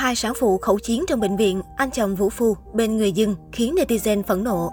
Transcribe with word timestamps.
Hai 0.00 0.16
sản 0.16 0.32
phụ 0.38 0.58
khẩu 0.58 0.78
chiến 0.78 1.04
trong 1.08 1.20
bệnh 1.20 1.36
viện, 1.36 1.62
anh 1.76 1.90
chồng 1.90 2.14
vũ 2.14 2.30
phu 2.30 2.56
bên 2.74 2.96
người 2.96 3.12
dưng 3.12 3.34
khiến 3.52 3.74
netizen 3.74 4.22
phẫn 4.22 4.44
nộ. 4.44 4.72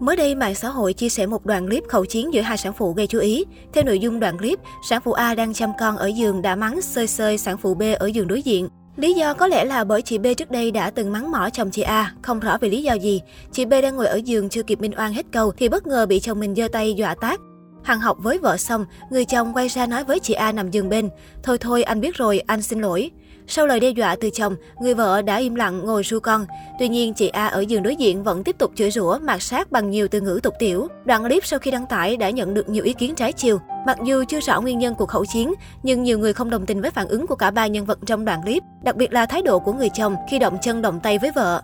Mới 0.00 0.16
đây, 0.16 0.34
mạng 0.34 0.54
xã 0.54 0.68
hội 0.68 0.92
chia 0.92 1.08
sẻ 1.08 1.26
một 1.26 1.46
đoạn 1.46 1.66
clip 1.66 1.84
khẩu 1.88 2.04
chiến 2.04 2.34
giữa 2.34 2.40
hai 2.40 2.56
sản 2.56 2.72
phụ 2.72 2.92
gây 2.92 3.06
chú 3.06 3.18
ý. 3.18 3.44
Theo 3.72 3.84
nội 3.84 3.98
dung 3.98 4.20
đoạn 4.20 4.38
clip, 4.38 4.58
sản 4.88 5.00
phụ 5.04 5.12
A 5.12 5.34
đang 5.34 5.54
chăm 5.54 5.70
con 5.80 5.96
ở 5.96 6.06
giường 6.06 6.42
đã 6.42 6.56
mắng 6.56 6.82
sơi 6.82 7.06
sơi 7.06 7.38
sản 7.38 7.58
phụ 7.58 7.74
B 7.74 7.82
ở 7.98 8.06
giường 8.06 8.28
đối 8.28 8.42
diện. 8.42 8.68
Lý 8.96 9.14
do 9.14 9.34
có 9.34 9.46
lẽ 9.46 9.64
là 9.64 9.84
bởi 9.84 10.02
chị 10.02 10.18
B 10.18 10.26
trước 10.36 10.50
đây 10.50 10.70
đã 10.70 10.90
từng 10.90 11.12
mắng 11.12 11.30
mỏ 11.30 11.48
chồng 11.52 11.70
chị 11.70 11.82
A, 11.82 12.14
không 12.22 12.40
rõ 12.40 12.58
vì 12.60 12.70
lý 12.70 12.82
do 12.82 12.92
gì. 12.92 13.20
Chị 13.52 13.64
B 13.64 13.70
đang 13.70 13.96
ngồi 13.96 14.06
ở 14.06 14.16
giường 14.16 14.48
chưa 14.48 14.62
kịp 14.62 14.80
minh 14.80 14.98
oan 14.98 15.12
hết 15.12 15.26
câu 15.32 15.52
thì 15.52 15.68
bất 15.68 15.86
ngờ 15.86 16.06
bị 16.06 16.20
chồng 16.20 16.40
mình 16.40 16.54
giơ 16.54 16.68
tay 16.68 16.94
dọa 16.94 17.14
tát. 17.14 17.40
Hằng 17.82 18.00
học 18.00 18.16
với 18.20 18.38
vợ 18.38 18.56
xong, 18.56 18.84
người 19.10 19.24
chồng 19.24 19.52
quay 19.54 19.68
ra 19.68 19.86
nói 19.86 20.04
với 20.04 20.20
chị 20.20 20.34
A 20.34 20.52
nằm 20.52 20.70
giường 20.70 20.88
bên. 20.88 21.08
Thôi 21.42 21.58
thôi, 21.58 21.82
anh 21.82 22.00
biết 22.00 22.16
rồi, 22.16 22.40
anh 22.40 22.62
xin 22.62 22.80
lỗi. 22.80 23.10
Sau 23.46 23.66
lời 23.66 23.80
đe 23.80 23.90
dọa 23.90 24.16
từ 24.16 24.30
chồng, 24.30 24.56
người 24.80 24.94
vợ 24.94 25.22
đã 25.22 25.36
im 25.36 25.54
lặng 25.54 25.80
ngồi 25.84 26.02
ru 26.02 26.20
con. 26.20 26.46
Tuy 26.78 26.88
nhiên, 26.88 27.14
chị 27.14 27.28
A 27.28 27.46
ở 27.46 27.60
giường 27.60 27.82
đối 27.82 27.96
diện 27.96 28.22
vẫn 28.22 28.44
tiếp 28.44 28.58
tục 28.58 28.72
chửi 28.74 28.90
rủa, 28.90 29.18
mạt 29.18 29.42
sát 29.42 29.72
bằng 29.72 29.90
nhiều 29.90 30.08
từ 30.08 30.20
ngữ 30.20 30.40
tục 30.42 30.54
tiểu. 30.58 30.88
Đoạn 31.04 31.22
clip 31.22 31.46
sau 31.46 31.58
khi 31.58 31.70
đăng 31.70 31.86
tải 31.86 32.16
đã 32.16 32.30
nhận 32.30 32.54
được 32.54 32.68
nhiều 32.68 32.84
ý 32.84 32.92
kiến 32.92 33.14
trái 33.14 33.32
chiều. 33.32 33.58
Mặc 33.86 33.98
dù 34.04 34.24
chưa 34.28 34.40
rõ 34.40 34.60
nguyên 34.60 34.78
nhân 34.78 34.94
cuộc 34.94 35.08
khẩu 35.08 35.24
chiến, 35.32 35.54
nhưng 35.82 36.02
nhiều 36.02 36.18
người 36.18 36.32
không 36.32 36.50
đồng 36.50 36.66
tình 36.66 36.80
với 36.80 36.90
phản 36.90 37.08
ứng 37.08 37.26
của 37.26 37.36
cả 37.36 37.50
ba 37.50 37.66
nhân 37.66 37.84
vật 37.84 37.98
trong 38.06 38.24
đoạn 38.24 38.42
clip, 38.42 38.62
đặc 38.82 38.96
biệt 38.96 39.12
là 39.12 39.26
thái 39.26 39.42
độ 39.42 39.58
của 39.58 39.72
người 39.72 39.88
chồng 39.88 40.16
khi 40.30 40.38
động 40.38 40.58
chân 40.62 40.82
động 40.82 41.00
tay 41.02 41.18
với 41.18 41.30
vợ. 41.34 41.62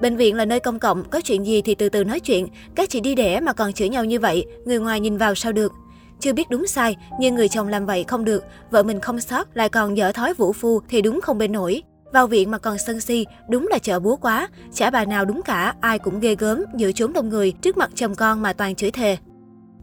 Bệnh 0.00 0.16
viện 0.16 0.36
là 0.36 0.44
nơi 0.44 0.60
công 0.60 0.78
cộng, 0.78 1.04
có 1.04 1.20
chuyện 1.24 1.46
gì 1.46 1.62
thì 1.62 1.74
từ 1.74 1.88
từ 1.88 2.04
nói 2.04 2.20
chuyện. 2.20 2.46
Các 2.74 2.90
chị 2.90 3.00
đi 3.00 3.14
đẻ 3.14 3.40
mà 3.40 3.52
còn 3.52 3.72
chửi 3.72 3.88
nhau 3.88 4.04
như 4.04 4.20
vậy, 4.20 4.46
người 4.64 4.78
ngoài 4.78 5.00
nhìn 5.00 5.16
vào 5.16 5.34
sao 5.34 5.52
được. 5.52 5.72
Chưa 6.20 6.32
biết 6.32 6.50
đúng 6.50 6.66
sai, 6.66 6.96
nhưng 7.20 7.34
người 7.34 7.48
chồng 7.48 7.68
làm 7.68 7.86
vậy 7.86 8.04
không 8.08 8.24
được, 8.24 8.44
vợ 8.70 8.82
mình 8.82 9.00
không 9.00 9.20
sót, 9.20 9.56
lại 9.56 9.68
còn 9.68 9.96
dở 9.96 10.12
thói 10.12 10.34
vũ 10.34 10.52
phu 10.52 10.80
thì 10.88 11.02
đúng 11.02 11.20
không 11.20 11.38
bên 11.38 11.52
nổi. 11.52 11.82
Vào 12.12 12.26
viện 12.26 12.50
mà 12.50 12.58
còn 12.58 12.78
sân 12.78 13.00
si, 13.00 13.26
đúng 13.48 13.68
là 13.70 13.78
chợ 13.78 14.00
búa 14.00 14.16
quá. 14.16 14.48
Chả 14.74 14.90
bà 14.90 15.04
nào 15.04 15.24
đúng 15.24 15.42
cả, 15.42 15.74
ai 15.80 15.98
cũng 15.98 16.20
ghê 16.20 16.34
gớm, 16.34 16.64
giữa 16.76 16.92
chốn 16.92 17.12
đông 17.12 17.28
người, 17.28 17.52
trước 17.52 17.76
mặt 17.76 17.90
chồng 17.94 18.14
con 18.14 18.42
mà 18.42 18.52
toàn 18.52 18.74
chửi 18.74 18.90
thề. 18.90 19.16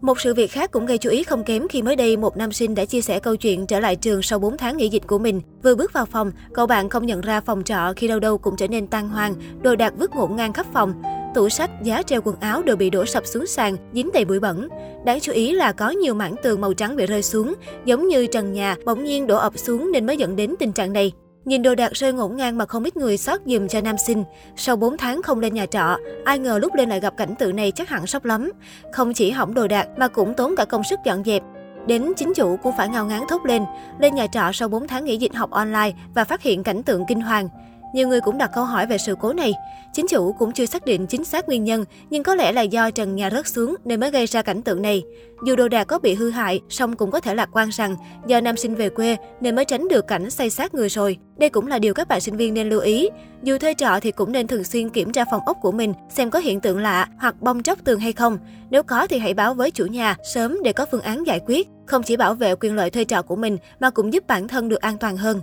Một 0.02 0.19
sự 0.19 0.33
việc 0.33 0.52
khác 0.52 0.72
cũng 0.72 0.86
gây 0.86 0.97
chú 0.97 1.09
ý 1.09 1.23
không 1.23 1.44
kém 1.44 1.67
khi 1.67 1.81
mới 1.81 1.95
đây 1.95 2.17
một 2.17 2.38
nam 2.38 2.52
sinh 2.52 2.75
đã 2.75 2.86
chia 2.86 3.02
sẻ 3.02 3.19
câu 3.19 3.36
chuyện 3.36 3.67
trở 3.67 3.80
lại 3.80 3.95
trường 3.95 4.22
sau 4.22 4.39
4 4.39 4.58
tháng 4.58 4.78
nghỉ 4.78 4.89
dịch 4.89 5.08
của 5.08 5.19
mình. 5.19 5.41
Vừa 5.63 5.75
bước 5.75 5.94
vào 5.94 6.06
phòng, 6.06 6.31
cậu 6.53 6.67
bạn 6.67 6.89
không 6.89 7.06
nhận 7.06 7.22
ra 7.22 7.41
phòng 7.41 7.63
trọ 7.63 7.94
khi 7.95 8.08
đâu 8.08 8.19
đâu 8.19 8.38
cũng 8.38 8.56
trở 8.56 8.67
nên 8.67 8.88
tan 8.88 9.09
hoang, 9.09 9.36
đồ 9.61 9.75
đạc 9.75 9.94
vứt 9.97 10.16
ngổn 10.16 10.36
ngang 10.36 10.53
khắp 10.53 10.66
phòng. 10.73 10.94
Tủ 11.36 11.50
sách, 11.50 11.72
giá 11.81 12.02
treo 12.03 12.22
quần 12.22 12.36
áo 12.39 12.61
đều 12.64 12.75
bị 12.75 12.89
đổ 12.89 13.05
sập 13.05 13.25
xuống 13.25 13.47
sàn, 13.47 13.78
dính 13.94 14.09
đầy 14.14 14.25
bụi 14.25 14.39
bẩn. 14.39 14.69
Đáng 15.05 15.19
chú 15.19 15.31
ý 15.31 15.52
là 15.52 15.72
có 15.72 15.89
nhiều 15.89 16.14
mảng 16.14 16.36
tường 16.44 16.61
màu 16.61 16.73
trắng 16.73 16.95
bị 16.95 17.05
rơi 17.05 17.23
xuống, 17.23 17.53
giống 17.86 18.08
như 18.08 18.28
trần 18.28 18.53
nhà 18.53 18.75
bỗng 18.86 19.03
nhiên 19.03 19.28
đổ 19.28 19.38
ập 19.38 19.58
xuống 19.58 19.91
nên 19.91 20.06
mới 20.06 20.17
dẫn 20.17 20.36
đến 20.36 20.56
tình 20.59 20.72
trạng 20.72 20.94
này. 20.94 21.11
Nhìn 21.45 21.61
đồ 21.61 21.75
đạc 21.75 21.91
rơi 21.94 22.13
ngổn 22.13 22.36
ngang 22.36 22.58
mà 22.58 22.66
không 22.66 22.83
ít 22.83 22.97
người 22.97 23.17
xót 23.17 23.41
giùm 23.45 23.67
cho 23.67 23.81
nam 23.81 23.95
sinh. 24.08 24.23
Sau 24.56 24.75
4 24.75 24.97
tháng 24.97 25.22
không 25.22 25.39
lên 25.39 25.53
nhà 25.53 25.66
trọ, 25.66 25.97
ai 26.25 26.39
ngờ 26.39 26.59
lúc 26.61 26.75
lên 26.75 26.89
lại 26.89 27.00
gặp 27.00 27.13
cảnh 27.17 27.36
tượng 27.39 27.56
này 27.56 27.72
chắc 27.72 27.89
hẳn 27.89 28.08
sốc 28.08 28.25
lắm. 28.25 28.52
Không 28.94 29.13
chỉ 29.13 29.31
hỏng 29.31 29.53
đồ 29.53 29.67
đạc 29.67 29.88
mà 29.97 30.08
cũng 30.08 30.33
tốn 30.33 30.56
cả 30.56 30.66
công 30.66 30.83
sức 30.83 31.00
dọn 31.06 31.23
dẹp. 31.23 31.44
Đến 31.88 32.13
chính 32.17 32.33
chủ 32.33 32.58
cũng 32.63 32.73
phải 32.78 32.89
ngao 32.89 33.06
ngán 33.06 33.22
thốt 33.30 33.45
lên, 33.45 33.63
lên 34.00 34.16
nhà 34.16 34.28
trọ 34.28 34.52
sau 34.53 34.67
4 34.67 34.88
tháng 34.88 35.06
nghỉ 35.06 35.17
dịch 35.17 35.36
học 35.36 35.52
online 35.52 35.91
và 36.16 36.23
phát 36.23 36.41
hiện 36.41 36.63
cảnh 36.63 36.83
tượng 36.83 37.06
kinh 37.08 37.22
hoàng. 37.22 37.50
Nhiều 37.95 38.07
người 38.07 38.21
cũng 38.21 38.38
đặt 38.38 38.51
câu 38.53 38.65
hỏi 38.65 38.88
về 38.88 38.97
sự 38.97 39.15
cố 39.21 39.33
này. 39.33 39.53
Chính 39.93 40.07
chủ 40.07 40.33
cũng 40.33 40.51
chưa 40.51 40.65
xác 40.65 40.85
định 40.85 41.07
chính 41.07 41.23
xác 41.23 41.47
nguyên 41.47 41.63
nhân, 41.63 41.85
nhưng 42.09 42.23
có 42.23 42.35
lẽ 42.35 42.51
là 42.51 42.61
do 42.61 42.91
trần 42.91 43.15
nhà 43.15 43.29
rớt 43.29 43.47
xuống 43.47 43.75
nên 43.85 43.99
mới 43.99 44.11
gây 44.11 44.25
ra 44.25 44.41
cảnh 44.41 44.61
tượng 44.61 44.81
này. 44.81 45.03
Dù 45.45 45.55
đồ 45.55 45.67
đạc 45.67 45.83
có 45.83 45.99
bị 45.99 46.13
hư 46.13 46.29
hại, 46.29 46.61
song 46.69 46.95
cũng 46.95 47.11
có 47.11 47.19
thể 47.19 47.35
lạc 47.35 47.49
quan 47.51 47.69
rằng 47.69 47.95
do 48.27 48.41
nam 48.41 48.57
sinh 48.57 48.75
về 48.75 48.89
quê 48.89 49.17
nên 49.41 49.55
mới 49.55 49.66
tránh 49.66 49.88
được 49.88 50.07
cảnh 50.07 50.29
xây 50.29 50.49
sát 50.49 50.73
người 50.73 50.89
rồi. 50.89 51.17
Đây 51.38 51.49
cũng 51.49 51.67
là 51.67 51.79
điều 51.79 51.93
các 51.93 52.07
bạn 52.07 52.21
sinh 52.21 52.38
viên 52.38 52.53
nên 52.53 52.69
lưu 52.69 52.79
ý. 52.79 53.09
Dù 53.43 53.57
thuê 53.57 53.73
trọ 53.73 53.99
thì 54.01 54.11
cũng 54.11 54.31
nên 54.31 54.47
thường 54.47 54.63
xuyên 54.63 54.89
kiểm 54.89 55.11
tra 55.11 55.25
phòng 55.31 55.41
ốc 55.45 55.57
của 55.61 55.71
mình 55.71 55.93
xem 56.09 56.29
có 56.29 56.39
hiện 56.39 56.59
tượng 56.59 56.77
lạ 56.77 57.07
hoặc 57.19 57.41
bong 57.41 57.63
tróc 57.63 57.83
tường 57.83 57.99
hay 57.99 58.13
không. 58.13 58.38
Nếu 58.69 58.83
có 58.83 59.07
thì 59.07 59.17
hãy 59.17 59.34
báo 59.34 59.53
với 59.53 59.72
chủ 59.72 59.85
nhà 59.85 60.16
sớm 60.34 60.57
để 60.63 60.73
có 60.73 60.85
phương 60.91 61.01
án 61.01 61.28
giải 61.28 61.39
quyết. 61.45 61.67
Không 61.85 62.03
chỉ 62.03 62.17
bảo 62.17 62.34
vệ 62.34 62.55
quyền 62.55 62.75
lợi 62.75 62.89
thuê 62.89 63.03
trọ 63.03 63.22
của 63.22 63.35
mình 63.35 63.57
mà 63.79 63.89
cũng 63.89 64.13
giúp 64.13 64.28
bản 64.28 64.47
thân 64.47 64.69
được 64.69 64.81
an 64.81 64.97
toàn 64.97 65.17
hơn. 65.17 65.41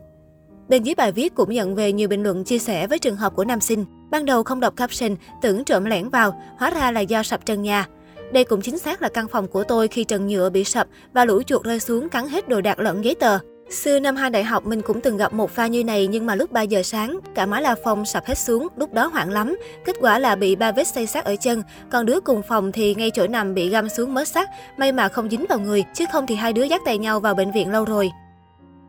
Bên 0.73 0.83
dưới 0.83 0.95
bài 0.95 1.13
viết 1.13 1.35
cũng 1.35 1.53
nhận 1.53 1.75
về 1.75 1.93
nhiều 1.93 2.09
bình 2.09 2.23
luận 2.23 2.45
chia 2.45 2.59
sẻ 2.59 2.87
với 2.87 2.99
trường 2.99 3.17
hợp 3.17 3.35
của 3.37 3.45
nam 3.45 3.61
sinh. 3.61 3.85
Ban 4.11 4.25
đầu 4.25 4.43
không 4.43 4.61
đọc 4.61 4.77
caption, 4.77 5.17
tưởng 5.43 5.65
trộm 5.65 5.85
lẻn 5.85 6.09
vào, 6.09 6.43
hóa 6.59 6.71
ra 6.71 6.91
là 6.91 7.01
do 7.01 7.23
sập 7.23 7.47
trần 7.47 7.63
nhà. 7.63 7.87
Đây 8.33 8.45
cũng 8.45 8.61
chính 8.61 8.79
xác 8.79 9.03
là 9.03 9.09
căn 9.09 9.29
phòng 9.29 9.49
của 9.49 9.65
tôi 9.65 9.89
khi 9.89 10.05
trần 10.05 10.27
nhựa 10.27 10.51
bị 10.51 10.65
sập 10.65 10.87
và 11.13 11.25
lũ 11.25 11.43
chuột 11.43 11.65
rơi 11.65 11.81
xuống 11.81 12.09
cắn 12.09 12.29
hết 12.29 12.49
đồ 12.49 12.61
đạc 12.61 12.79
lẫn 12.79 13.05
giấy 13.05 13.15
tờ. 13.15 13.39
Xưa 13.71 13.99
năm 13.99 14.17
hai 14.17 14.31
đại 14.31 14.45
học 14.45 14.67
mình 14.67 14.83
cũng 14.83 15.01
từng 15.01 15.17
gặp 15.17 15.33
một 15.33 15.51
pha 15.51 15.67
như 15.67 15.85
này 15.85 16.07
nhưng 16.07 16.27
mà 16.27 16.35
lúc 16.35 16.53
3 16.53 16.63
giờ 16.63 16.83
sáng, 16.83 17.19
cả 17.35 17.47
mái 17.47 17.63
la 17.63 17.75
phong 17.85 18.05
sập 18.05 18.27
hết 18.27 18.39
xuống, 18.39 18.69
lúc 18.77 18.93
đó 18.93 19.07
hoảng 19.07 19.31
lắm. 19.31 19.57
Kết 19.85 19.97
quả 20.01 20.19
là 20.19 20.37
bị 20.37 20.57
ba 20.57 20.73
vết 20.73 20.87
xây 20.87 21.07
sát 21.07 21.25
ở 21.25 21.37
chân, 21.37 21.63
còn 21.91 22.07
đứa 22.07 22.21
cùng 22.21 22.43
phòng 22.43 22.73
thì 22.73 22.95
ngay 22.95 23.11
chỗ 23.15 23.27
nằm 23.27 23.55
bị 23.55 23.69
găm 23.69 23.89
xuống 23.89 24.15
mớ 24.15 24.25
sắt, 24.25 24.49
may 24.77 24.93
mà 24.93 25.09
không 25.09 25.31
dính 25.31 25.45
vào 25.49 25.59
người, 25.59 25.85
chứ 25.95 26.05
không 26.13 26.27
thì 26.27 26.35
hai 26.35 26.53
đứa 26.53 26.65
dắt 26.65 26.81
tay 26.85 26.99
nhau 26.99 27.21
vào 27.21 27.35
bệnh 27.35 27.53
viện 27.53 27.73
lâu 27.73 27.85
rồi. 27.85 28.11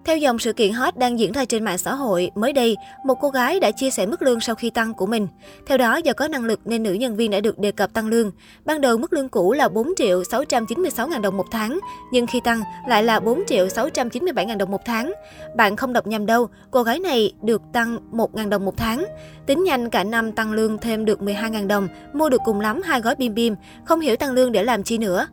Theo 0.05 0.17
dòng 0.17 0.39
sự 0.39 0.53
kiện 0.53 0.71
hot 0.71 0.97
đang 0.97 1.19
diễn 1.19 1.31
ra 1.31 1.45
trên 1.45 1.63
mạng 1.63 1.77
xã 1.77 1.93
hội, 1.93 2.31
mới 2.35 2.53
đây, 2.53 2.77
một 3.05 3.15
cô 3.21 3.29
gái 3.29 3.59
đã 3.59 3.71
chia 3.71 3.89
sẻ 3.89 4.05
mức 4.05 4.21
lương 4.21 4.39
sau 4.39 4.55
khi 4.55 4.69
tăng 4.69 4.93
của 4.93 5.05
mình. 5.05 5.27
Theo 5.65 5.77
đó, 5.77 5.95
do 5.95 6.13
có 6.13 6.27
năng 6.27 6.45
lực 6.45 6.59
nên 6.65 6.83
nữ 6.83 6.93
nhân 6.93 7.15
viên 7.15 7.31
đã 7.31 7.39
được 7.39 7.59
đề 7.59 7.71
cập 7.71 7.93
tăng 7.93 8.07
lương. 8.07 8.31
Ban 8.65 8.81
đầu 8.81 8.97
mức 8.97 9.13
lương 9.13 9.29
cũ 9.29 9.53
là 9.53 9.69
4 9.69 9.89
triệu 9.97 10.23
696 10.23 11.07
ngàn 11.07 11.21
đồng 11.21 11.37
một 11.37 11.45
tháng, 11.51 11.79
nhưng 12.11 12.27
khi 12.27 12.39
tăng 12.43 12.61
lại 12.87 13.03
là 13.03 13.19
4 13.19 13.43
triệu 13.47 13.69
697 13.69 14.45
ngàn 14.45 14.57
đồng 14.57 14.71
một 14.71 14.81
tháng. 14.85 15.13
Bạn 15.55 15.75
không 15.75 15.93
đọc 15.93 16.07
nhầm 16.07 16.25
đâu, 16.25 16.47
cô 16.71 16.83
gái 16.83 16.99
này 16.99 17.33
được 17.41 17.61
tăng 17.73 17.97
1 18.11 18.35
ngàn 18.35 18.49
đồng 18.49 18.65
một 18.65 18.77
tháng. 18.77 19.05
Tính 19.45 19.63
nhanh 19.63 19.89
cả 19.89 20.03
năm 20.03 20.31
tăng 20.31 20.51
lương 20.51 20.77
thêm 20.77 21.05
được 21.05 21.21
12 21.21 21.49
ngàn 21.49 21.67
đồng, 21.67 21.87
mua 22.13 22.29
được 22.29 22.41
cùng 22.45 22.59
lắm 22.59 22.81
hai 22.81 23.01
gói 23.01 23.15
bim 23.15 23.33
bim, 23.33 23.55
không 23.85 23.99
hiểu 23.99 24.15
tăng 24.15 24.31
lương 24.31 24.51
để 24.51 24.63
làm 24.63 24.83
chi 24.83 24.97
nữa. 24.97 25.27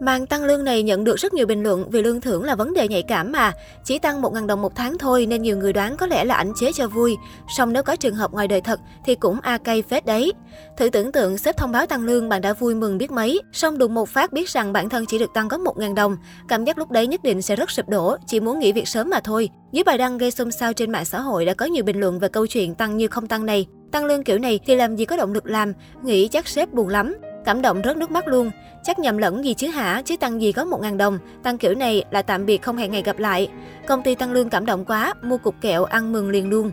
Màn 0.00 0.26
tăng 0.26 0.44
lương 0.44 0.64
này 0.64 0.82
nhận 0.82 1.04
được 1.04 1.16
rất 1.16 1.34
nhiều 1.34 1.46
bình 1.46 1.62
luận 1.62 1.90
vì 1.90 2.02
lương 2.02 2.20
thưởng 2.20 2.44
là 2.44 2.54
vấn 2.54 2.74
đề 2.74 2.88
nhạy 2.88 3.02
cảm 3.02 3.32
mà. 3.32 3.52
Chỉ 3.84 3.98
tăng 3.98 4.22
1.000 4.22 4.46
đồng 4.46 4.62
một 4.62 4.76
tháng 4.76 4.98
thôi 4.98 5.26
nên 5.26 5.42
nhiều 5.42 5.56
người 5.56 5.72
đoán 5.72 5.96
có 5.96 6.06
lẽ 6.06 6.24
là 6.24 6.34
ảnh 6.34 6.52
chế 6.60 6.72
cho 6.72 6.88
vui. 6.88 7.16
Song 7.56 7.72
nếu 7.72 7.82
có 7.82 7.96
trường 7.96 8.14
hợp 8.14 8.32
ngoài 8.32 8.48
đời 8.48 8.60
thật 8.60 8.80
thì 9.04 9.14
cũng 9.14 9.40
a 9.42 9.58
cay 9.58 9.82
phết 9.82 10.06
đấy. 10.06 10.32
Thử 10.76 10.88
tưởng 10.88 11.12
tượng 11.12 11.38
sếp 11.38 11.56
thông 11.56 11.72
báo 11.72 11.86
tăng 11.86 12.04
lương 12.04 12.28
bạn 12.28 12.40
đã 12.40 12.52
vui 12.52 12.74
mừng 12.74 12.98
biết 12.98 13.10
mấy. 13.10 13.40
Song 13.52 13.78
đùng 13.78 13.94
một 13.94 14.08
phát 14.08 14.32
biết 14.32 14.48
rằng 14.48 14.72
bản 14.72 14.88
thân 14.88 15.06
chỉ 15.06 15.18
được 15.18 15.30
tăng 15.34 15.48
có 15.48 15.58
1.000 15.58 15.94
đồng. 15.94 16.16
Cảm 16.48 16.64
giác 16.64 16.78
lúc 16.78 16.90
đấy 16.90 17.06
nhất 17.06 17.22
định 17.22 17.42
sẽ 17.42 17.56
rất 17.56 17.70
sụp 17.70 17.88
đổ, 17.88 18.16
chỉ 18.26 18.40
muốn 18.40 18.58
nghỉ 18.58 18.72
việc 18.72 18.88
sớm 18.88 19.10
mà 19.10 19.20
thôi. 19.24 19.50
Dưới 19.72 19.84
bài 19.84 19.98
đăng 19.98 20.18
gây 20.18 20.30
xôn 20.30 20.50
xao 20.50 20.72
trên 20.72 20.92
mạng 20.92 21.04
xã 21.04 21.20
hội 21.20 21.44
đã 21.44 21.54
có 21.54 21.66
nhiều 21.66 21.84
bình 21.84 22.00
luận 22.00 22.18
về 22.18 22.28
câu 22.28 22.46
chuyện 22.46 22.74
tăng 22.74 22.96
như 22.96 23.08
không 23.08 23.28
tăng 23.28 23.46
này. 23.46 23.66
Tăng 23.92 24.04
lương 24.04 24.24
kiểu 24.24 24.38
này 24.38 24.60
thì 24.66 24.76
làm 24.76 24.96
gì 24.96 25.04
có 25.04 25.16
động 25.16 25.32
lực 25.32 25.46
làm, 25.46 25.72
nghĩ 26.04 26.28
chắc 26.28 26.48
sếp 26.48 26.72
buồn 26.72 26.88
lắm. 26.88 27.14
Cảm 27.44 27.62
động 27.62 27.80
rớt 27.84 27.96
nước 27.96 28.10
mắt 28.10 28.28
luôn. 28.28 28.50
Chắc 28.82 28.98
nhầm 28.98 29.18
lẫn 29.18 29.44
gì 29.44 29.54
chứ 29.54 29.68
hả, 29.68 30.02
chứ 30.04 30.16
tăng 30.16 30.42
gì 30.42 30.52
có 30.52 30.64
1.000 30.64 30.96
đồng. 30.96 31.18
Tăng 31.42 31.58
kiểu 31.58 31.74
này 31.74 32.04
là 32.10 32.22
tạm 32.22 32.46
biệt 32.46 32.62
không 32.62 32.76
hẹn 32.76 32.90
ngày 32.92 33.02
gặp 33.02 33.18
lại. 33.18 33.48
Công 33.86 34.02
ty 34.02 34.14
tăng 34.14 34.32
lương 34.32 34.50
cảm 34.50 34.66
động 34.66 34.84
quá, 34.84 35.14
mua 35.22 35.38
cục 35.38 35.54
kẹo 35.60 35.84
ăn 35.84 36.12
mừng 36.12 36.30
liền 36.30 36.50
luôn. 36.50 36.72